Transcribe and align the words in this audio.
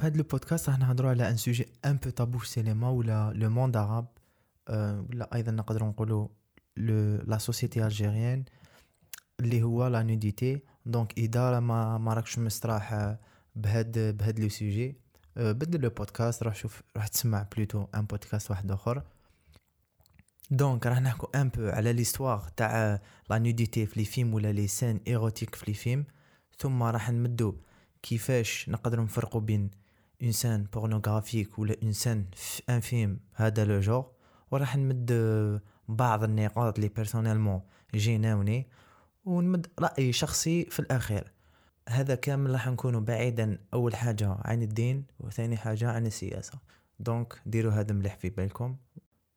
في 0.00 0.06
هذا 0.06 0.16
البودكاست 0.16 0.68
راح 0.68 0.78
نهضروا 0.78 1.10
على 1.10 1.30
un 1.30 1.36
sujet 1.36 1.66
un 1.84 1.96
peu 1.96 2.10
tabou 2.10 2.38
في 2.38 2.44
السينما 2.44 2.90
ولا 2.90 3.32
le 3.34 3.50
monde 3.50 3.76
arabe 3.76 4.06
أه 4.68 5.06
ولا 5.10 5.34
أيضا 5.34 5.52
نقدروا 5.52 5.88
نقولوا 5.88 6.28
la 7.26 7.38
société 7.38 7.84
algérienne 7.84 8.44
اللي 9.40 9.62
هو 9.62 9.86
la 9.86 10.02
nudité 10.02 10.60
donc 10.86 11.18
إذا 11.18 11.60
ما 11.60 11.98
ما 11.98 12.14
راكش 12.14 12.38
مستراح 12.38 13.16
بهاد 13.56 14.16
بهاد 14.16 14.40
le 14.40 14.48
sujet 14.48 14.96
أه 15.36 15.52
بدل 15.52 15.80
le 15.80 15.90
podcast 15.90 16.42
راح 16.42 16.54
شوف 16.54 16.82
راح 16.96 17.08
تسمع 17.08 17.46
plutôt 17.56 17.86
un 17.94 18.04
podcast 18.06 18.50
واحد 18.50 18.70
آخر. 18.70 19.02
donc 20.50 20.86
راح 20.86 21.00
نحكو 21.00 21.26
un 21.34 21.48
peu 21.48 21.68
على 21.68 21.92
l'histoire 21.92 22.48
تاع 22.48 23.00
la 23.30 23.38
nudité 23.38 23.86
في 23.86 24.00
les 24.00 24.04
films 24.04 24.34
ولا 24.34 24.52
les 24.52 24.66
scènes 24.66 25.00
érotiques 25.06 25.54
في 25.54 25.64
les 25.68 25.74
films. 25.74 26.04
ثم 26.58 26.82
راح 26.82 27.10
نمدو 27.10 27.56
كيفاش 28.02 28.68
نقدروا 28.68 29.04
نفرقوا 29.04 29.40
بين 29.40 29.70
une 30.22 30.32
scène 30.32 30.64
pornographique 30.64 31.58
ولا 31.58 31.76
une 31.82 31.92
scène 31.92 32.26
un 32.70 32.80
film 32.80 33.20
هذا 33.34 33.64
le 33.64 33.80
genre 33.80 34.10
وراح 34.50 34.76
نمد 34.76 35.12
بعض 35.88 36.24
النقاط 36.24 36.74
اللي 36.74 36.88
personnellement 36.88 37.60
جيناوني 37.94 38.66
ونمد 39.24 39.66
رأي 39.78 40.12
شخصي 40.12 40.64
في 40.64 40.80
الأخير 40.80 41.32
هذا 41.88 42.14
كامل 42.14 42.50
راح 42.50 42.68
نكونوا 42.68 43.00
بعيدا 43.00 43.58
أول 43.74 43.94
حاجة 43.94 44.36
عن 44.44 44.62
الدين 44.62 45.04
وثاني 45.20 45.56
حاجة 45.56 45.90
عن 45.90 46.06
السياسة 46.06 46.58
donc 47.00 47.40
ديروا 47.46 47.72
هذا 47.72 47.94
مليح 47.94 48.16
في 48.16 48.30
بالكم 48.30 48.76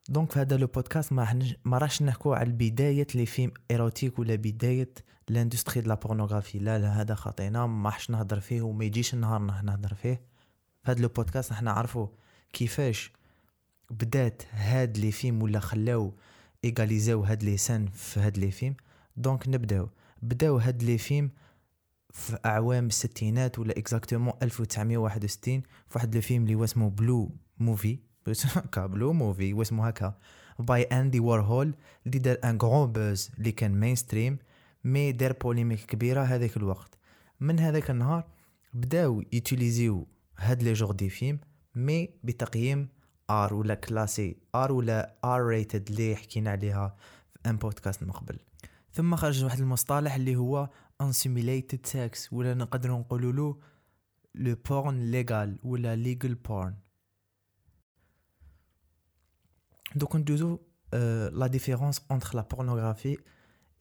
donc 0.09 0.31
في 0.31 0.39
هذا 0.39 0.57
le 0.57 0.67
podcast 0.67 1.13
ما, 1.13 1.39
ما 1.65 1.77
راش 1.77 2.03
نحكوا 2.03 2.35
على 2.35 2.51
بداية 2.51 3.07
les 3.15 3.25
films 3.25 3.51
érotiques 3.71 4.19
ولا 4.19 4.35
بداية 4.35 4.93
l'industrie 5.29 5.81
de 5.81 5.89
la 5.89 5.95
pornographie 5.95 6.59
لا 6.59 6.79
لا 6.79 7.01
هذا 7.01 7.15
خطينا 7.15 7.67
ما 7.67 7.89
راحش 7.89 8.09
نهضر 8.09 8.39
فيه 8.39 8.61
وما 8.61 8.85
يجيش 8.85 9.13
النهار 9.13 9.39
نهضر 9.41 9.93
فيه 9.93 10.32
في 10.85 10.93
le 10.93 11.07
podcast 11.07 11.51
راح 11.51 11.61
نعرفوا 11.61 12.07
كيفاش 12.53 13.11
بدات 13.89 14.43
هاد 14.51 14.97
les 14.97 15.11
films 15.11 15.41
ولا 15.41 15.59
خلاو 15.59 16.13
ايغاليزاو 16.65 17.23
هاد 17.23 17.43
les 17.43 17.57
scènes 17.57 17.87
في 17.87 18.19
هاد 18.19 18.37
les 18.37 18.51
films 18.51 18.75
donc 19.17 19.47
نبداو. 19.47 19.89
بداو 20.21 20.57
هاد 20.57 20.83
les 20.83 20.97
films 20.97 21.31
في 22.09 22.37
أعوام 22.45 22.85
الستينات 22.85 23.59
ولا 23.59 23.77
exactement 23.77 24.33
1961 24.41 25.61
في 25.61 25.95
واحد 25.95 26.15
الفيلم 26.15 26.43
اللي 26.43 26.63
اسمه 26.63 26.89
Blue 26.89 27.31
Movie 27.59 27.99
هكا 28.27 28.85
Blue 28.85 29.13
Movie 29.13 29.53
واسمه 29.53 29.87
هكا. 29.87 30.17
by 30.59 30.83
اندي 30.83 31.19
وارهول 31.19 31.75
اللي 32.05 32.19
دار 32.19 32.37
un 32.43 32.57
grand 32.57 32.91
buzz 32.91 33.31
اللي 33.37 33.51
كان 33.51 33.79
mainstream 33.79 34.37
mais 34.83 35.11
دار 35.11 35.33
polémique 35.33 35.85
كبيرة 35.85 36.23
هذاك 36.23 36.57
الوقت. 36.57 36.97
من 37.39 37.59
هذاك 37.59 37.89
النهار 37.89 38.23
بداو 38.73 39.23
يوتيليزيو 39.33 40.07
هاد 40.37 40.63
les 40.63 40.73
genres 40.73 40.91
de 40.91 41.09
films 41.09 41.39
mais 41.75 42.09
بتقييم 42.23 42.89
R 43.29 43.53
ولا 43.53 43.75
classé 43.75 44.37
R 44.55 44.71
ولا 44.71 45.15
R 45.25 45.41
rated 45.45 45.89
اللي 45.89 46.15
حكينا 46.15 46.51
عليها 46.51 46.95
في 47.33 47.49
un 47.49 47.57
podcast 47.57 48.03
من 48.03 48.11
قبل. 48.11 48.39
ثم 48.91 49.15
خرج 49.15 49.43
واحد 49.43 49.59
المصطلح 49.59 50.15
اللي 50.15 50.35
هو 50.35 50.69
unsimulated 51.01 51.85
sex 51.85 52.33
ولا 52.33 52.53
نقدر 52.53 52.91
نقولوا 52.91 53.31
له 53.31 53.59
le 54.35 54.55
porn 54.69 55.11
légal 55.11 55.59
ولا 55.63 55.95
legal 55.95 56.35
porn 56.35 56.75
دوك 59.95 60.15
ندوزو 60.15 60.59
la 61.31 61.47
différence 61.47 62.01
entre 62.11 62.35
la 62.35 62.41
pornographie 62.41 63.17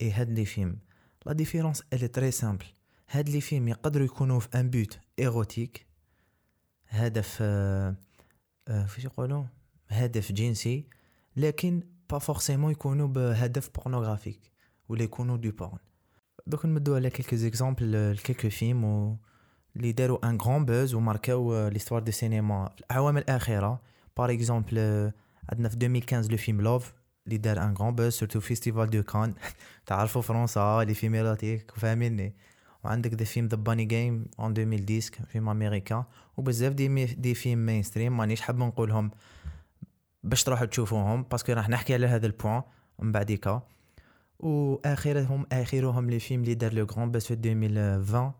et 0.01 0.11
هاد 0.11 0.29
les 0.29 0.45
films 0.45 0.79
la 1.25 1.33
différence 1.33 1.83
elle 1.93 2.07
est 2.07 2.17
très 2.17 2.31
simple 2.31 2.65
هاد 3.09 3.29
les 3.29 3.41
films 3.41 3.67
يقدروا 3.67 4.05
يكونوا 4.05 4.39
في 4.39 4.59
un 4.59 4.69
but 4.69 4.99
érotique 5.19 5.87
هدف 6.93 7.37
فاش 8.67 9.05
يقولوا؟ 9.05 9.43
هدف 9.89 10.31
جنسي 10.31 10.87
لكن 11.35 11.83
pas 12.09 12.19
forcément 12.19 12.71
يكونوا 12.71 13.07
بهدف 13.07 13.69
pornographique 13.75 14.51
ولا 14.89 15.03
يكونوا 15.03 15.37
du 15.37 15.51
porn 15.51 15.77
دوك 16.47 16.65
نمدو 16.65 16.95
على 16.95 17.09
quelques 17.09 17.35
exemples 17.35 18.17
quelques 18.23 18.49
films 18.49 18.83
و 18.83 19.17
اللي 19.75 19.91
داروا 19.91 20.29
un 20.29 20.37
grand 20.37 20.65
buzz 20.65 20.93
وماركاو 20.93 21.67
l'histoire 21.67 22.01
du 22.01 22.11
cinéma 22.11 22.69
في 22.75 22.81
الاعوام 22.81 23.17
الأخيرة 23.17 23.81
par 24.17 24.31
exemple 24.31 25.11
عندنا 25.49 25.69
في 25.69 25.75
2015 25.75 26.31
le 26.31 26.37
film 26.37 26.61
Love 26.61 26.93
اللي 27.25 27.37
دار 27.37 27.63
un 27.63 27.73
grand 27.73 27.95
buzz 27.95 28.13
surtout 28.13 28.39
festival 28.39 28.89
de 28.89 29.03
Cannes 29.03 29.33
تعرفوا 29.85 30.21
فرنسا 30.21 30.83
les 30.87 30.93
films 30.93 31.15
érotiques 31.15 31.71
فاهميني. 31.71 32.35
وعندك 32.83 33.13
des 33.13 33.25
films 33.25 33.47
The 33.47 33.57
Bunny 33.57 33.85
Game 33.85 34.25
en 34.39 34.51
2010 34.57 35.25
فيلم 35.25 35.49
أمريكا 35.49 36.05
وبزاف 36.37 36.73
des 36.73 37.05
des 37.05 37.33
films 37.33 37.65
mainstream 37.65 38.17
مانيش 38.17 38.41
حاب 38.41 38.57
نقولهم 38.57 39.11
باش 40.23 40.43
تروحوا 40.43 40.65
تشوفوهم 40.65 41.23
parce 41.23 41.42
que 41.42 41.53
راح 41.53 41.69
نحكي 41.69 41.93
على 41.93 42.07
هذا 42.07 42.25
ال 42.25 42.31
point 42.31 42.61
من 42.99 43.11
بعديك 43.11 43.59
واخرهم 44.39 45.45
آخرهم 45.51 46.09
les 46.09 46.19
films 46.19 46.41
اللي 46.41 46.53
دار 46.53 46.73
le 46.73 46.85
grand 46.85 47.11
buzz 47.11 47.27
في 47.27 47.33
2020 47.33 48.31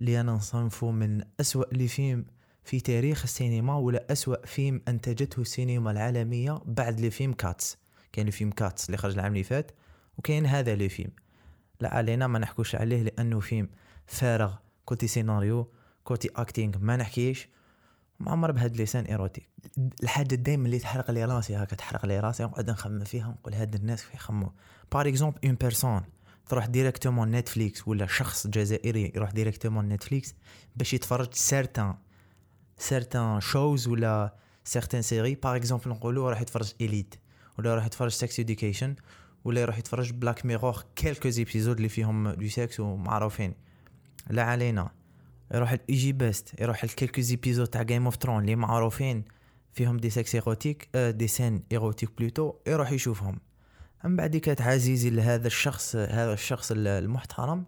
اللي 0.00 0.20
أنا 0.20 0.32
نصنفو 0.32 0.90
من 0.90 1.22
أسوأ 1.40 1.64
les 1.72 1.88
films 1.88 2.24
في 2.64 2.80
تاريخ 2.80 3.22
السينما 3.22 3.76
ولا 3.76 4.12
أسوأ 4.12 4.46
فيلم 4.46 4.82
أنتجته 4.88 5.40
السينما 5.40 5.90
العالمية 5.90 6.60
بعد 6.66 7.00
les 7.00 7.10
films 7.10 7.32
Cats 7.32 7.78
كاين 8.12 8.26
les 8.26 8.32
films 8.32 8.50
Cats 8.50 8.86
اللي 8.86 8.96
خرج 8.96 9.12
العام 9.14 9.32
اللي 9.32 9.42
فات 9.42 9.70
وكاين 10.18 10.46
هذا 10.46 10.74
les 10.74 10.88
films. 10.88 11.10
لا 11.80 11.94
علينا 11.94 12.26
ما 12.26 12.38
نحكوش 12.38 12.74
عليه 12.74 13.02
لأنه 13.02 13.40
فيلم 13.40 13.68
فارغ 14.06 14.54
côté 14.84 15.06
scénario 15.06 15.72
côté 16.04 16.28
acting 16.36 16.78
ما 16.78 16.96
نحكيش 16.96 17.48
معمر 18.20 18.52
بهاد 18.52 18.76
les 18.76 18.85
scènes 18.85 19.04
érotiques. 19.04 19.48
الحاجة 20.02 20.34
دائما 20.34 20.66
اللي 20.66 20.78
تحرق 20.78 21.10
لي 21.10 21.24
راسي 21.24 21.56
هكا 21.56 21.76
تحرق 21.76 22.06
لي 22.06 22.20
راسي 22.20 22.44
نقعد 22.44 22.70
نخمم 22.70 23.04
فيها 23.04 23.28
نقول 23.28 23.54
هاد 23.54 23.74
الناس 23.74 24.02
كيف 24.02 24.14
يخموا 24.14 24.48
par 24.92 25.08
exemple 25.08 25.38
une 25.44 25.54
personne 25.54 26.02
تروح 26.48 26.66
directement 26.66 27.30
Netflix 27.30 27.88
ولا 27.88 28.06
شخص 28.06 28.46
جزائري 28.46 29.12
يروح 29.14 29.30
directement 29.30 29.88
Netflix 29.88 30.34
باش 30.76 30.94
يتفرج 30.94 31.34
certaines 31.34 31.94
certaines 32.78 33.40
choses 33.40 33.88
ولا 33.88 34.34
certaines 34.64 35.02
séries 35.02 35.34
par 35.34 35.56
exemple 35.56 35.88
نقولوا 35.88 36.30
راح 36.30 36.40
يتفرج 36.40 36.72
Elite 36.80 37.14
ولا 37.58 37.74
راح 37.74 37.86
يتفرج 37.86 38.10
Sex 38.10 38.40
Education 38.40 38.94
ولا 39.44 39.60
يروح 39.60 39.78
يتفرج 39.78 40.10
Black 40.12 40.46
Mirror 40.46 40.84
quelques 40.96 41.28
épisodes 41.28 41.76
اللي 41.76 41.88
فيهم 41.88 42.30
du 42.30 42.48
sexe 42.48 42.80
ومعروفين. 42.80 43.54
لا 44.30 44.42
علينا. 44.42 44.90
يروح 45.54 45.72
لي 45.72 46.12
GB 46.12 46.36
ست 46.36 46.60
يروح 46.60 46.84
ل 46.84 46.88
quelques 46.88 47.20
épisodes 47.20 47.66
تاع 47.66 47.82
Game 47.82 48.04
of 48.04 48.16
Thrones 48.16 48.42
اللي 48.42 48.56
معروفين 48.56 49.24
فيهم 49.72 49.96
des 49.96 50.10
sexes 50.10 50.34
érotiques 50.34 50.88
آه 50.94 51.10
des 51.10 51.26
scènes 51.28 51.62
érotiques 51.72 52.10
plutôt 52.18 52.54
يروح 52.66 52.92
يشوفهم. 52.92 53.40
من 54.04 54.16
بعد 54.16 54.36
كانت 54.36 54.62
عزيزي 54.62 55.10
لهذا 55.10 55.46
الشخص 55.46 55.96
هذا 55.96 56.32
الشخص 56.32 56.72
المحترم 56.76 57.64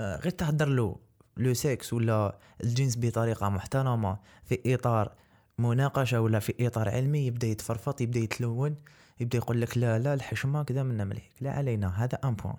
آه 0.00 0.16
غير 0.16 0.30
تهدر 0.30 0.68
له 0.68 0.96
le 1.36 1.54
sexe 1.54 1.92
ولا 1.92 2.38
الجنس 2.64 2.96
بطريقة 2.98 3.48
محترمة 3.48 4.18
في 4.44 4.74
إطار 4.74 5.14
مناقشة 5.58 6.20
ولا 6.20 6.38
في 6.38 6.66
إطار 6.66 6.88
علمي 6.88 7.26
يبدأ 7.26 7.46
يتفرفط 7.46 8.00
يبدأ 8.00 8.20
يتلون. 8.20 8.76
يبدأ 9.20 9.38
يقول 9.38 9.60
لك 9.60 9.78
لا 9.78 9.98
لا 9.98 10.14
الحشمه 10.14 10.62
كذا 10.62 10.82
منا 10.82 11.04
مليك. 11.04 11.30
لا 11.40 11.52
علينا 11.52 12.04
هذا 12.04 12.18
un 12.24 12.34
point 12.34 12.56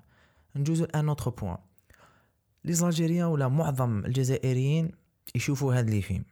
نجوزو 0.56 0.86
un 0.86 1.09
autre 1.09 1.30
point 1.30 1.58
les 2.66 2.74
Algériens 2.74 3.25
ولا 3.25 3.47
معظم 3.47 4.06
الجزائريين 4.06 4.92
يشوفوا 5.36 5.75
هاد 5.75 5.90
les 5.90 6.02
films 6.02 6.24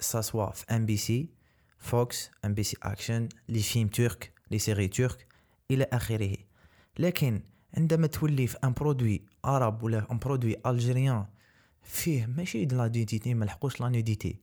soit 0.00 0.50
في 0.50 0.64
MBC 0.70 1.28
Fox 1.78 2.30
MBC 2.44 2.76
Action 2.82 3.28
les 3.48 3.60
films 3.60 3.88
turcs 3.88 4.32
les 4.50 4.58
séries 4.58 4.88
turques 4.88 5.26
إلى 5.70 5.86
آخره. 5.92 6.36
لكن 6.98 7.42
عندما 7.76 8.06
تولي 8.06 8.46
في 8.46 8.56
أن 8.64 8.72
برودوي 8.72 9.22
عرب 9.44 9.82
ولا 9.82 10.12
أن 10.12 10.18
برودوي 10.18 10.56
الجيريان 10.66 11.26
فيه 11.82 12.26
ماشي 12.26 12.64
لا 12.64 12.86
ديتيتي 12.86 13.34
ما 13.34 13.44
لحقوش 13.44 13.80
لا 13.80 13.88
نوديتي. 13.88 14.40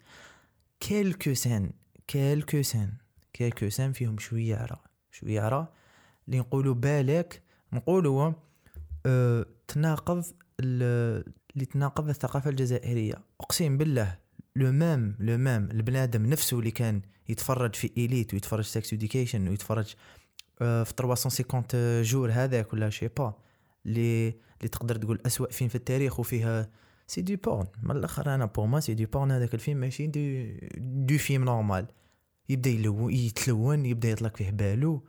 كيلكو 0.80 1.34
سين 1.34 1.72
كيلكو 2.08 2.62
سين 2.62 3.05
كيلكو 3.36 3.70
سين 3.70 3.92
فيهم 3.92 4.18
شوية 4.18 4.56
عرا 4.56 4.80
شوية 5.12 5.42
عرا 5.42 5.74
اللي 6.28 6.40
نقولوا 6.40 6.74
بالك 6.74 7.42
نقولوا 7.74 8.34
آه 9.06 9.46
تناقض 9.68 10.26
اللي 10.60 11.66
تناقض 11.72 12.10
الثقافة 12.10 12.50
الجزائرية. 12.50 13.16
أقسم 13.42 13.78
بالله 13.78 14.18
لو 14.56 14.72
مام 14.72 15.16
لو 15.20 15.38
مام 15.38 15.72
البنادم 15.72 16.26
نفسه 16.26 16.60
اللي 16.60 16.72
كان 16.72 17.02
يتفرج 17.30 17.76
في 17.76 17.92
إليت 17.98 18.34
ويتفرج 18.34 18.64
سكس 18.64 18.94
اديوكيشن 18.94 19.48
ويتفرج 19.48 19.96
آه 20.62 20.84
في 20.84 20.94
350 20.98 22.02
جور 22.02 22.32
هذاك 22.32 22.74
ولا 22.74 22.90
شي 22.90 23.08
با 23.08 23.34
اللي 23.86 24.28
اللي 24.28 24.70
تقدر 24.72 24.96
تقول 24.96 25.20
أسوأ 25.26 25.52
فيلم 25.52 25.70
في 25.70 25.76
التاريخ 25.76 26.20
وفيها 26.20 26.70
سي 27.08 27.22
دو 27.22 27.36
بورن. 27.36 27.68
من 27.84 27.92
الأخر 27.92 28.36
أنا 28.36 28.46
بور 28.46 28.66
ما 28.66 28.80
سي 28.80 28.94
دو 28.94 29.06
بورن 29.06 29.32
هذاك 29.32 29.54
الفيلم 29.54 29.78
ماشي 29.78 30.08
دو 30.08 30.22
دو 30.78 31.18
فيلم 31.18 31.44
نورمال. 31.44 31.86
يبدأ 32.50 32.70
يلون 32.70 33.14
يتلون 33.14 33.86
يبدأ 33.86 34.10
يطلق 34.10 34.38
فيه 34.38 34.52
بالو 34.52 35.04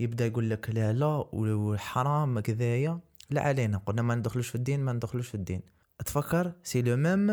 يبدأ 0.00 0.26
يقول 0.26 0.50
لك 0.50 0.70
لا 0.70 0.92
لا 0.92 1.26
وحرام 1.32 2.40
كذايا. 2.40 3.00
لا 3.30 3.42
علينا 3.42 3.78
قلنا 3.78 4.02
ما 4.02 4.14
ندخلوش 4.14 4.48
في 4.48 4.54
الدين 4.54 4.80
ما 4.80 4.92
ندخلوش 4.92 5.28
في 5.28 5.34
الدين. 5.34 5.60
تفكر 6.06 6.52
سي 6.62 6.82
لو 6.82 6.96
ميم 6.96 7.30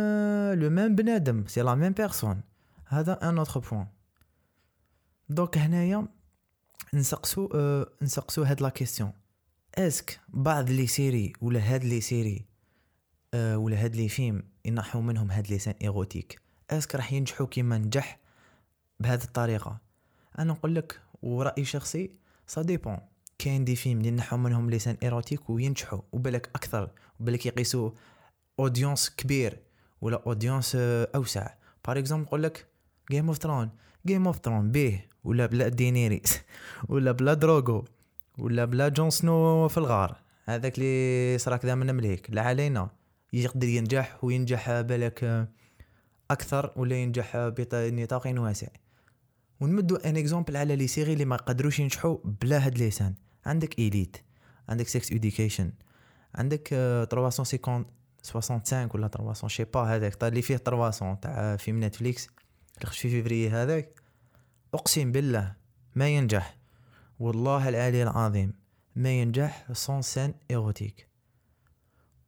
le 0.60 0.70
même 0.70 0.96
بنادم 0.96 1.48
c'est 1.48 1.62
la 1.62 1.76
même 1.76 1.92
personne. 1.92 2.42
هذا 2.86 3.30
un 3.30 3.38
autre 3.38 3.60
point. 3.60 3.88
donc 5.30 5.58
هنايا 5.58 6.08
نسقسو 6.94 7.50
أه 7.56 7.88
نسقسو 8.02 8.44
هاد 8.44 8.62
la 8.62 8.70
question. 8.70 9.12
est-ce 9.76 10.05
que 10.05 10.20
بعض 10.30 10.70
les 10.70 10.88
séries 10.88 11.34
ولا 11.42 11.60
هاد 11.60 11.84
les 11.84 12.02
séries 12.02 12.46
أه 13.34 13.58
ولا 13.58 13.84
هاد 13.84 13.96
les 13.96 14.10
films 14.10 14.44
ينحو 14.66 15.02
منهم 15.02 15.32
هاد 15.32 15.48
les 15.50 15.60
scènes 15.60 15.74
érotiques؟ 15.82 16.42
est-ce 16.70 16.87
que 16.87 16.96
راح 16.96 17.14
ينجحوا 17.14 17.48
كيما 17.48 17.78
نجح؟ 17.78 18.20
بهذه 19.00 19.24
الطريقة. 19.24 19.78
أنا 20.40 20.54
نقول 20.54 20.76
لك 20.76 21.02
ورايي 21.22 21.66
شخصي 21.66 22.12
ça 22.48 22.62
dépend 22.62 22.98
كاين 23.40 23.66
des 23.66 23.76
films 23.76 24.00
اللي 24.00 24.12
نحو 24.12 24.38
منهم 24.38 24.70
les 24.70 24.80
scènes 24.80 24.98
érotiques 25.04 25.50
وينجحوا 25.50 26.02
وبالك 26.12 26.50
أكثر 26.56 26.90
وبالك 27.20 27.46
يقيسوا 27.46 27.92
audience 28.60 29.10
كبير 29.10 29.60
ولا 30.02 30.22
audience 30.28 30.76
أوسع. 31.16 31.48
par 31.88 32.00
exemple 32.00 32.26
نقول 32.26 32.44
لك 32.44 32.68
Game 33.12 33.28
of 33.28 33.38
Thrones 33.38 33.70
Game 34.06 34.28
of 34.28 34.38
Thrones 34.44 34.72
بيه 34.72 35.10
ولا 35.24 35.46
بلا 35.46 35.68
دينيريس 35.68 36.40
ولا 36.90 37.12
بلا 37.12 37.34
دروغو 37.34 37.86
ولا 38.38 38.66
بلا 38.66 38.88
جون 38.88 39.10
سنو 39.10 39.68
في 39.68 39.78
الغار. 39.78 40.22
هذاك 40.46 40.78
اللي 40.78 41.38
صراك 41.38 41.66
ذا 41.66 41.76
من 41.76 41.96
مليك 41.96 42.28
لا 42.30 42.42
علينا. 42.42 42.90
يقدر 43.34 43.68
ينجح 43.68 44.24
وينجح 44.24 44.82
بالك 44.82 45.50
أكثر 46.32 46.72
ولا 46.76 46.96
ينجح 46.96 47.38
بنطاق 47.38 48.34
واسع. 48.38 48.68
ونمدو 49.60 49.96
un 49.96 50.18
exemple 50.18 50.58
على 50.58 50.76
les 50.76 50.88
séries 50.88 51.14
اللي 51.14 51.26
ما 51.26 51.36
قدروش 51.36 51.80
ينجحوا 51.80 52.18
بلا 52.42 52.66
هاد 52.66 52.78
les 52.78 52.88
scènes. 52.88 53.14
عندك 53.46 53.80
Elite 53.80 54.18
عندك 54.70 54.88
Sex 54.88 55.12
Education 55.12 55.72
عندك 56.36 56.68
350 56.68 57.86
65 58.24 58.90
ولا 58.94 59.08
300 59.08 59.34
je 59.48 59.53
sais 59.53 59.64
pas 59.64 59.82
هذاك 59.82 60.24
اللي 60.24 60.42
فيه 60.42 60.58
300 60.58 61.14
تاع 61.14 61.56
فيلم 61.56 61.84
Netflix 61.84 62.28
اللي 62.76 62.86
خش 62.86 63.00
في 63.00 63.10
فيفري 63.10 63.50
هذاك 63.50 64.02
أقسم 64.74 65.12
بالله 65.12 65.56
ما 65.96 66.08
ينجح. 66.10 66.58
والله 67.20 67.70
العلي 67.70 68.04
العظيم 68.04 68.54
ما 68.96 69.10
ينجح 69.22 69.68
sans 69.74 70.02
scènes 70.02 70.34
érotiques. 70.52 71.08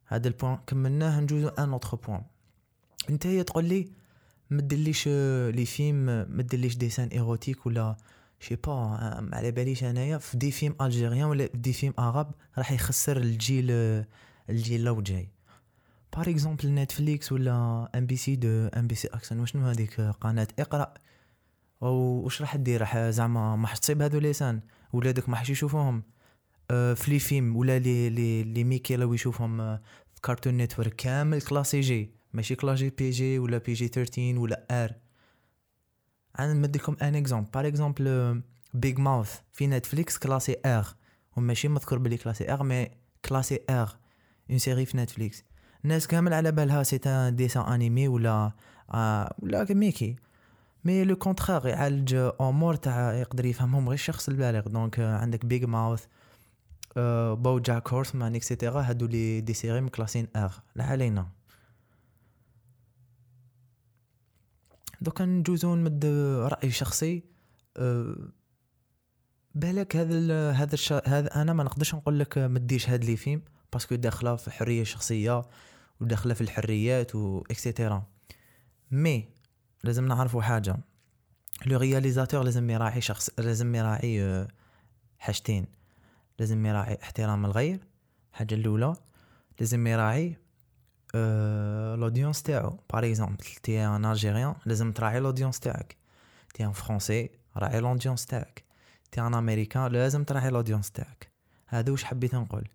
هذا 0.06 0.28
ال 0.28 0.33
point 0.33 0.58
كملناه 0.66 1.20
نجوزو 1.20 1.48
un 1.48 1.72
autre 1.72 1.96
point. 1.96 2.22
انت 3.10 3.26
هي 3.26 3.42
تقول 3.42 3.64
لي 3.64 3.92
ما 4.50 4.60
ديرليش 4.60 5.08
les 5.54 5.64
films 5.66 6.06
ما 6.06 6.42
ديرليش 6.42 6.76
des 6.76 6.87
scènes 6.87 7.08
érotiques 7.08 7.66
ولا 7.66 7.96
شي 8.40 8.56
با 8.56 8.70
ما 9.20 9.36
على 9.36 9.50
باليش 9.50 9.84
انايا. 9.84 10.18
في 10.18 10.36
دي 10.36 10.50
فيلم 10.50 10.74
الجيريان 10.80 11.24
ولا 11.24 11.46
في 11.46 11.58
دي 11.58 11.72
فيلم 11.72 11.94
عرب 11.98 12.34
راح 12.58 12.72
يخسر 12.72 13.16
الجيل 13.16 13.70
الجيل 14.50 14.84
لو 14.84 15.02
جاي. 15.02 15.28
بار 16.16 16.30
اكزومبل 16.30 16.74
نتفليكس 16.74 17.32
ولا 17.32 17.88
ام 17.94 18.06
بي 18.06 18.16
سي 18.16 18.36
دو 18.36 18.68
ام 18.76 18.86
بي 18.86 18.94
سي 18.94 19.08
اكسن 19.08 19.40
وشنو 19.40 19.66
هذيك 19.66 20.00
قناة؟ 20.00 20.48
اقرأ. 20.58 20.94
واش 21.80 22.40
راح 22.40 22.56
دير؟ 22.56 22.80
راح 22.80 22.98
زعما 22.98 23.56
ما 23.56 23.68
تصيب 23.74 24.02
هذو 24.02 24.18
لسان 24.18 24.60
ولادك 24.92 25.28
ما 25.28 25.36
حش 25.36 25.50
يشوفوهم. 25.50 26.02
في 26.68 27.04
لي 27.08 27.18
فيلم 27.18 27.56
ولا 27.56 27.78
لي 27.78 28.10
لي 28.10 28.42
لي 28.42 28.64
ميكي 28.64 28.96
لو 28.96 29.14
يشوفهم 29.14 29.76
في 30.14 30.20
كارتون 30.22 30.56
نتورك 30.56 30.96
كامل 30.96 31.42
كلاسي 31.42 31.80
جي. 31.80 32.19
ماشي 32.32 32.54
كلاسي 32.54 32.90
بي 32.90 33.10
جي 33.10 33.38
ولا 33.38 33.58
بي 33.58 33.72
جي 33.72 33.88
13 33.88 34.38
ولا 34.38 34.66
ار 34.70 34.92
أنا 36.38 36.52
نمدلكم 36.52 36.96
un 37.02 37.14
exemple 37.14 37.50
par 37.54 37.66
exemple 37.66 38.40
Big 38.74 38.98
Mouth 38.98 39.38
في 39.52 39.66
Netflix 39.66 40.18
classé 40.18 40.56
R 40.66 40.86
وماشي 41.36 41.68
مذكور 41.68 41.98
بلي 41.98 42.16
classé 42.16 42.52
R 42.52 42.62
mais 42.62 42.90
classé 43.24 43.60
R 43.70 43.96
une 44.50 44.58
série 44.58 44.86
في 44.86 44.96
Netflix 44.96 45.44
الناس 45.84 46.06
كامل 46.06 46.34
على 46.34 46.52
بالها 46.52 46.82
c'est 46.82 47.00
un 47.06 47.36
dessin 47.36 47.62
animé 47.62 48.08
ولا 48.08 48.52
آه 48.94 49.34
ولا 49.38 49.66
ميكي 49.70 50.16
mais 50.84 51.04
le 51.04 51.16
contraire 51.16 51.66
يعالج 51.66 52.14
امور 52.40 52.74
تاع 52.74 53.12
يقدر 53.12 53.46
يفهمهم 53.46 53.88
غير 53.88 53.94
الشخص 53.94 54.28
البالغ 54.28 54.68
donc 54.68 55.00
عندك 55.00 55.46
Big 55.46 55.64
Mouth 55.64 56.04
BoJack 57.36 57.58
Horseman 57.58 57.88
et 57.88 58.34
cetera 58.34 58.80
هادو 58.80 59.06
les 59.06 59.40
des 59.40 59.54
séries 59.54 59.80
مكلاسين 59.80 60.28
R 60.36 60.52
لا 60.74 60.84
علينا 60.84 61.39
دوكا 65.00 65.24
نجوزو 65.24 65.74
نمد 65.74 66.04
رأي 66.52 66.70
شخصي 66.70 67.24
أه 67.76 68.16
بالك 69.54 69.96
هذا 69.96 70.50
هذا 70.50 70.76
هذا 71.06 71.42
أنا 71.42 71.52
ما 71.52 71.64
نقدرش 71.64 71.94
نقول 71.94 72.18
لك 72.18 72.38
ما 72.38 72.58
ديش 72.58 72.90
هاد 72.90 73.04
les 73.04 73.16
films 73.16 73.42
parce 73.72 73.86
que 73.86 73.94
داخلة 73.94 74.36
في 74.36 74.50
حرية 74.50 74.84
شخصية 74.84 75.42
وداخلة 76.00 76.34
في 76.34 76.40
الحريات 76.40 77.14
et 77.14 77.40
cetera 77.50 78.06
mais 78.90 79.28
لازم 79.84 80.06
نعرفوا 80.06 80.42
حاجة 80.42 80.76
le 81.66 81.78
réalisateur 81.78 82.42
لازم 82.42 82.70
يراعي 82.70 83.00
شخص 83.00 83.30
لازم 83.38 83.74
يراعي 83.74 84.22
آه، 84.22 84.48
حاجتين. 85.18 85.66
لازم 86.38 86.66
يراعي 86.66 86.98
احترام 87.02 87.44
الغير 87.44 87.80
الحاجة 88.32 88.54
الأولى 88.54 88.96
لازم 89.60 89.86
يراعي 89.86 90.36
l'audience 91.14 92.42
تاعو 92.42 92.78
par 92.92 93.06
exemple 93.06 93.44
t'es 93.62 93.86
un 93.86 94.04
Algérien 94.04 94.54
لازم 94.66 94.92
تراعي 94.92 95.20
l'audience 95.20 95.60
تاعك. 95.60 95.96
t'es 96.54 96.64
un 96.64 96.72
Français 96.72 97.30
راعي 97.56 97.80
l'audience 97.80 98.26
تاعك. 98.26 98.64
t'es 99.12 99.20
un 99.20 99.34
Américain 99.34 99.92
لازم 99.92 100.24
تراعي 100.24 100.50
l'audience 100.50 100.90
تاعك. 100.90 101.30
هذا 101.66 101.92
واش 101.92 102.04
حبيت 102.04 102.34
نقول. 102.34 102.68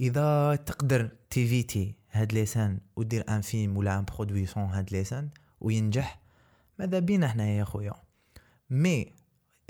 إذا 0.00 0.56
تقدر 0.56 1.10
t'éviter 1.30 1.94
هاد 2.10 2.32
les 2.32 2.47
scènes 2.47 2.78
ودير 2.96 3.24
un 3.28 3.40
film 3.40 3.76
ولا 3.76 3.98
un 3.98 4.04
produit 4.04 4.46
sans 4.46 4.62
هاد 4.62 4.92
les 4.92 5.04
scènes 5.04 5.28
وينجح 5.60 6.18
ماذا 6.78 6.98
بينا 6.98 7.28
حنايا 7.28 7.58
يا 7.58 7.64
خويا؟ 7.64 7.92
mais 8.70 9.12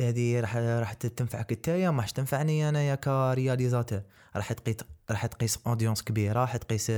هذه 0.00 0.40
راح 0.40 0.56
راح 0.56 0.92
تنفعك 0.92 1.52
نتايا 1.52 1.90
ما 1.90 2.02
تنفعني 2.02 2.68
أنايا 2.68 2.94
ك 2.94 3.03
réalisateur. 3.03 4.02
راح 4.36 4.52
تقيس 4.52 4.76
راح 5.10 5.26
تقيس 5.26 5.58
audience 5.66 6.02
كبيرة 6.02 6.40
راح 6.40 6.56
تقيس 6.56 6.92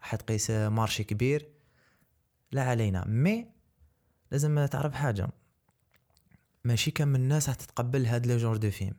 راح 0.00 0.14
تقيس 0.14 0.50
marché 0.50 1.04
كبير. 1.04 1.48
لا 2.52 2.62
علينا. 2.62 3.04
mais 3.06 3.46
لازم 4.30 4.66
تعرف 4.66 4.94
حاجة. 4.94 5.28
ماشي 6.64 6.90
كامل 6.90 7.20
الناس 7.20 7.48
راح 7.48 7.56
تتقبل 7.56 8.06
هاد 8.06 8.26
le 8.26 8.36
genre 8.36 8.56
de 8.56 8.70
film. 8.70 8.94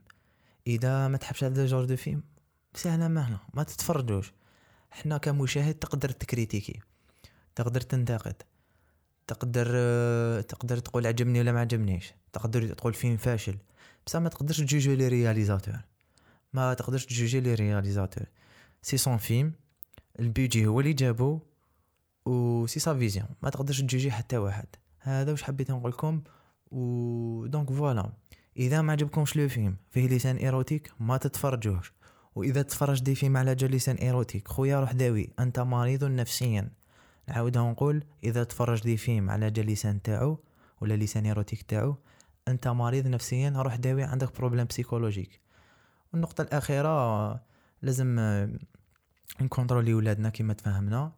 إذا 0.66 1.08
ما 1.08 1.16
تحبش 1.16 1.44
هاد 1.44 1.58
le 1.58 1.66
genre 1.66 1.84
de 1.84 1.96
film 1.96 2.22
سهلة 2.74 3.08
مهله 3.08 3.40
ما 3.54 3.62
تتفرجوش. 3.62 4.32
حنا 4.90 5.18
كمشاهد 5.18 5.74
تقدر 5.74 6.08
تـ 6.08 6.14
critiquer. 6.14 6.80
تقدر 7.54 7.80
تنتقد. 7.80 8.42
تقدر 9.26 9.66
تقدر 10.40 10.78
تقول 10.78 11.06
عجبني 11.06 11.40
ولا 11.40 11.52
ما 11.52 11.60
عجبنيش. 11.60 12.14
تقدر 12.32 12.74
تقول 12.74 12.94
فيلم 12.94 13.16
فاشل. 13.16 13.58
بصح 14.06 14.18
ما 14.18 14.28
تقدرش 14.28 14.60
تـ 14.60 14.66
juger 14.66 14.96
les 14.96 15.08
réalisateurs. 15.08 15.80
ما 16.52 16.74
تقدرش 16.74 17.06
تـ 17.06 17.12
juger 17.12 17.40
les 17.40 17.54
réalisateurs. 17.54 18.26
c'est 18.82 18.96
son 18.96 19.16
film. 19.16 19.52
البيبي 20.20 20.66
هو 20.66 20.80
اللي 20.80 20.92
جابو 20.92 21.40
و 22.26 22.66
c'est 22.66 22.80
sa 22.80 22.94
vision 22.94 23.28
ما 23.42 23.50
تقدرش 23.50 23.80
تجوجي 23.80 24.10
حتى 24.10 24.36
واحد. 24.36 24.66
هذا 25.00 25.30
واش 25.30 25.42
حبيت 25.42 25.70
نقول 25.70 25.90
لكم؟ 25.90 26.22
و 26.70 27.46
donc 27.46 27.72
voilà. 27.72 28.12
إذا 28.56 28.82
ما 28.82 28.92
عجبكمش 28.92 29.36
le 29.36 29.48
film 29.48 29.76
فيه 29.90 30.08
les 30.08 30.17
scènes 30.17 30.36
érotiques 30.36 30.92
ما 31.00 31.16
تتفرجوش 31.16 31.92
واذا 32.34 32.62
تفرج 32.62 33.02
des 33.02 33.14
films 33.14 33.36
على 33.36 33.54
جال 33.54 33.70
les 33.70 33.79
scènes 33.79 33.96
érotiques 33.96 34.48
خويا 34.48 34.80
روح 34.80 34.92
داوي 34.92 35.30
أنت 35.38 35.60
مريض 35.60 36.04
نفسيا. 36.04 36.70
نعاودها 37.28 37.70
نقول 37.70 38.04
إذا 38.24 38.44
تفرج 38.44 38.82
des 38.82 38.96
films 38.96 39.30
على 39.30 39.50
جال 39.50 39.66
les 39.66 39.78
scènes 39.78 40.02
تاعو 40.02 40.38
ولا 40.80 40.94
les 40.94 41.05
scènes 41.05 41.26
érotiques 41.26 41.62
تاعو 41.62 41.96
أنت 42.48 42.68
مريض 42.68 43.06
نفسيا 43.06 43.52
روح 43.56 43.76
داوي 43.76 44.02
عندك 44.02 44.36
problème 44.38 44.64
psychologique. 44.64 45.40
والنقطة 46.12 46.42
الأخيرة 46.42 47.30
لازم 47.82 48.18
نـ 49.40 49.45
contrôler 49.45 49.94
ولادنا 49.94 50.28
كما 50.28 50.52
تفهمنا 50.52 51.12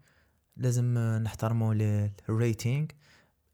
لازم 0.56 0.98
نحترموا 0.98 1.74
ال 2.28 2.36
rating 2.36 2.86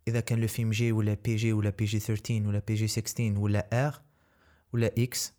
إذا 0.08 0.20
كان 0.20 0.40
le 0.40 0.48
film 0.48 0.70
G 0.70 0.92
ولا 0.92 1.16
PG 1.24 1.52
ولا 1.52 1.70
PG 1.70 1.98
13 1.98 2.48
ولا 2.48 2.62
PG 2.68 2.88
16 2.88 3.38
ولا 3.38 3.86
R 3.86 4.00
ولا 4.72 4.86
X 4.98 5.32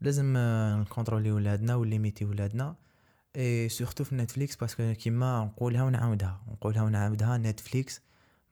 لازم 0.00 0.34
نـ 0.80 0.85
contrôler 0.85 1.30
ولادنا 1.30 1.74
و 1.74 1.80
limiter 1.80 2.24
ولادنا. 2.24 2.76
et 3.36 3.68
surtout 3.68 4.04
في 4.04 4.14
نتفليكس 4.14 4.56
parce 4.56 4.79
que 4.79 4.92
كيما 4.94 5.44
نقولها 5.44 5.82
ونعاودها. 5.82 6.42
نقولها 6.48 6.82
ونعاودها 6.82 7.38
نتفليكس 7.38 8.00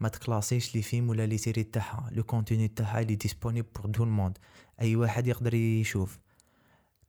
ما 0.00 0.08
تـ 0.08 0.17
classer 0.17 0.75
ش 0.75 0.78
les 0.78 0.82
films 0.82 1.08
ولا 1.08 1.26
les 1.26 1.38
séries 1.38 1.62
تاعها. 1.64 2.10
le 2.12 2.22
contenu 2.22 2.68
تاعها 2.68 3.02
il 3.02 3.14
est 3.14 3.27
disponible 3.27 3.68
pour 3.76 3.92
tout 3.92 4.04
le 4.04 4.14
monde 4.14 4.38
أي 4.80 4.96
واحد 4.96 5.26
يقدر 5.26 5.54
يشوف. 5.54 6.18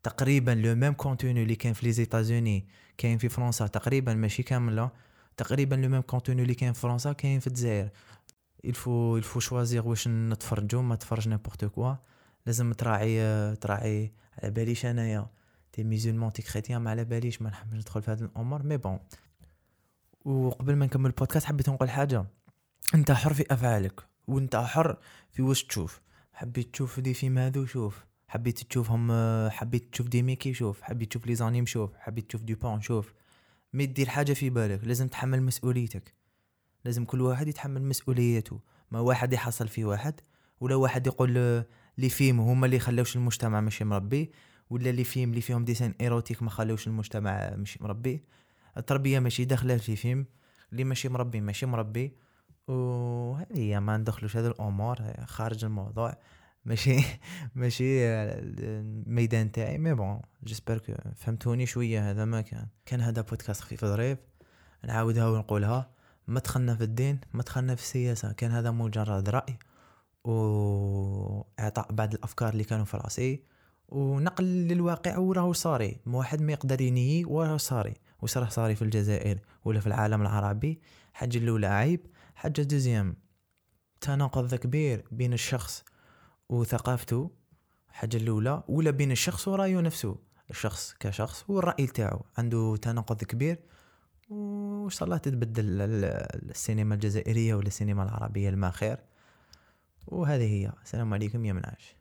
تقريبا 0.08 0.52
le 0.52 0.76
même 0.76 0.94
contenu 0.94 1.44
اللي 1.44 1.56
كان 1.56 1.74
في 1.74 1.86
les 1.86 1.92
États-Unis 1.92 2.68
كاين 2.98 3.18
في 3.18 3.30
فرنسا 3.30 3.68
تقريبا 3.68 4.14
ماشي 4.14 4.44
كاملة 4.44 4.92
تقريبا 5.38 5.76
le 5.76 5.90
même 5.90 6.02
contenu 6.02 6.42
اللي 6.42 6.54
كاين 6.54 6.74
في 6.74 6.80
فرنسا 6.80 7.14
كاين 7.14 7.40
في 7.40 7.48
الجزائر. 7.48 7.90
il 8.66 8.83
faut 8.83 9.18
il 9.18 9.25
faut 9.25 9.40
choisir 9.40 9.88
واش 9.88 10.08
نتفرجو 10.08 10.82
ما 10.82 10.96
تفرج 10.96 11.30
n'importe 11.30 11.66
quoi 11.66 11.96
لازم 12.46 12.74
تراعي 12.74 13.56
تراعي 13.56 14.12
على 14.38 14.52
باليش 14.52 14.86
أنايا. 14.86 15.28
t'es 15.72 15.84
musulman 15.84 16.34
t'es 16.34 16.42
chrétien 16.42 16.82
ما 16.82 16.92
على 16.92 17.06
باليش 17.06 17.42
ما 17.42 17.50
نحبش 17.50 17.74
ندخل 17.74 18.02
في 18.02 18.12
هاد 18.12 18.22
الأمور. 18.22 18.64
mais 18.64 18.78
bon 18.78 19.00
وقبل 20.26 20.76
ما 20.76 20.86
نكمل 20.86 21.06
البودكاست 21.06 21.46
حبيت 21.46 21.70
نقول 21.70 21.90
حاجة. 21.90 22.26
أنت 22.96 23.12
حر 23.12 23.34
في 23.34 23.46
أفعالك 23.52 24.02
وأنت 24.28 24.56
حر 24.56 24.98
في 25.32 25.42
واش 25.42 25.64
تشوف. 25.64 26.02
حبيت 26.34 26.74
تشوف 26.74 27.00
des 27.00 27.14
films 27.14 27.38
هذو 27.38 27.66
شوف 27.66 28.07
حبيت 28.28 28.64
تشوفهم 28.64 29.12
حبيت 29.50 29.94
تشوف 29.94 30.08
des 30.08 30.22
ميكي 30.22 30.54
شوف 30.54 30.82
حبيت 30.82 31.10
تشوف 31.10 31.28
les 31.28 31.36
animes 31.36 31.66
شوف 31.66 31.92
حبيت 31.98 32.30
تشوف 32.30 32.42
du 32.42 32.55
porn 32.55 32.82
شوف 32.82 33.14
mais 33.74 33.86
دير 33.86 34.10
حاجة 34.10 34.34
في 34.34 34.50
بالك 34.50 34.84
لازم 34.84 35.08
تحمل 35.08 35.44
مسؤوليتك. 35.44 36.14
لازم 36.86 37.06
كل 37.06 37.22
واحد 37.22 37.48
يتحمل 37.48 37.84
مسؤوليته 37.84 38.60
ما 38.92 39.00
واحد 39.00 39.34
يحصل 39.34 39.68
في 39.68 39.86
واحد 39.86 40.22
ولا 40.60 40.76
واحد 40.76 41.08
يقول 41.08 41.64
les 41.98 42.10
films 42.10 42.40
هما 42.40 42.66
اللي 42.66 42.80
خلاوش 42.80 43.16
المجتمع 43.16 43.62
ماشي 43.62 43.86
مربي 43.86 44.32
ولا 44.70 44.90
les 44.90 45.04
films 45.04 45.30
اللي 45.30 45.42
فيهم 45.42 45.66
des 45.66 45.75
scènes 45.75 45.94
érotiques 46.02 46.44
ما 46.44 46.50
خلاوش 46.50 46.88
المجتمع 46.88 47.56
ماشي 47.56 47.84
مربي. 47.84 48.24
التربية 48.78 49.20
ماشي 49.20 49.46
داخلة 49.46 49.78
في 49.78 49.96
فيلم 49.96 50.26
اللي 50.72 50.84
ماشي 50.84 51.10
مربي 51.10 51.42
ماشي 51.42 51.66
مربي. 51.66 52.16
وهذه 52.68 53.80
ما 53.80 53.98
ندخلوش 53.98 54.38
هذا 54.38 54.48
الأمور 54.48 54.98
خارج 55.26 55.66
الموضوع. 55.66 56.18
ماشي 56.68 57.00
ماشي 57.56 58.06
الميدان 58.06 59.52
تاعي 59.52 59.78
مي 59.78 59.94
بون 59.94 60.22
جيسبر 60.44 60.82
فهمتوني 61.16 61.66
شوية 61.66 62.12
هذا 62.12 62.26
ما 62.26 62.42
كان. 62.42 62.68
كان 62.86 63.02
هذا 63.02 63.22
بودكاست 63.22 63.62
خفيف 63.62 63.86
ظريف 63.86 64.18
نعاودها 64.84 65.28
ونقولها. 65.28 65.90
ما 66.28 66.40
دخلنا 66.40 66.76
في 66.76 66.84
الدين 66.84 67.20
ما 67.34 67.44
دخلنا 67.44 67.76
في 67.76 67.82
السياسة. 67.82 68.32
كان 68.32 68.52
هذا 68.52 68.72
مجرد 68.72 69.30
رأي 69.30 69.60
وإعطاء 70.24 71.92
بعض 71.92 72.14
الأفكار 72.14 72.54
اللي 72.54 72.64
كانوا 72.64 72.86
في 72.86 72.98
رأسي 72.98 73.44
ونقل 73.90 74.46
للواقع 74.46 75.18
وراه 75.18 75.54
صاري. 75.54 75.98
واحد 76.08 76.42
ما 76.42 76.52
يقدر 76.52 76.82
ينيي 76.82 77.26
وراه 77.26 77.58
صاري 77.58 77.94
واش 78.22 78.38
راه 78.38 78.50
صاري 78.50 78.76
في 78.76 78.82
الجزائر 78.82 79.40
ولا 79.66 79.80
في 79.80 79.88
العالم 79.88 80.22
العربي. 80.22 80.82
حاجة 81.14 81.38
الأولى 81.38 81.68
عيب 81.68 82.08
حاجة 82.36 82.62
دوزيام. 82.62 83.16
تناقض 84.02 84.56
كبير 84.56 85.06
بين 85.12 85.34
الشخص 85.34 85.84
وثقافته 86.50 87.32
حاجة 87.90 88.18
الأولى 88.18 88.64
ولا 88.68 88.92
بين 88.92 89.12
الشخص 89.12 89.48
ورأيه 89.48 89.80
نفسه. 89.82 90.16
الشخص 90.50 90.96
كشخص 91.00 91.50
والرأي 91.50 91.88
تاعو. 91.88 92.26
عنده 92.38 92.78
تناقض 92.82 93.24
كبير. 93.24 93.60
وإن 94.30 94.90
شاء 94.90 95.04
الله 95.06 95.18
تتبدل 95.18 95.82
السينما 96.50 96.96
الجزائرية 96.96 97.56
ولا 97.56 97.68
السينما 97.68 98.04
العربية 98.04 98.50
الماخير. 98.50 98.98
وهذه 100.08 100.44
هي. 100.54 100.72
السلام 100.84 101.14
عليكم 101.14 101.46
يا 101.46 101.54
منعش. 101.54 101.97